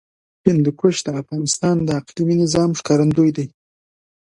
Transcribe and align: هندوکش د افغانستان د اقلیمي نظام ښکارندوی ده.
هندوکش 0.45 0.95
د 1.03 1.07
افغانستان 1.21 1.75
د 1.83 1.89
اقلیمي 1.99 2.35
نظام 2.43 2.69
ښکارندوی 2.79 3.31
ده. 3.37 3.45